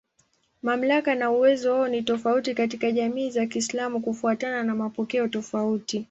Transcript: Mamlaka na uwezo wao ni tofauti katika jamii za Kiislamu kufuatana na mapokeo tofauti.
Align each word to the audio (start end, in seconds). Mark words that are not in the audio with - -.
Mamlaka 0.63 1.15
na 1.15 1.31
uwezo 1.31 1.73
wao 1.73 1.87
ni 1.87 2.03
tofauti 2.03 2.53
katika 2.55 2.91
jamii 2.91 3.29
za 3.31 3.45
Kiislamu 3.45 4.01
kufuatana 4.01 4.63
na 4.63 4.75
mapokeo 4.75 5.27
tofauti. 5.27 5.99